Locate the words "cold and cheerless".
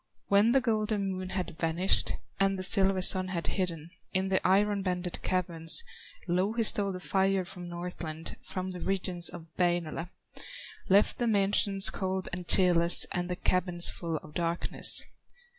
11.91-13.05